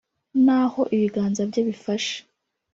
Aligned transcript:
n’ 0.43 0.47
aho 0.59 0.81
ibiganza 0.95 1.41
bye 1.49 1.61
bifashe 1.67 2.17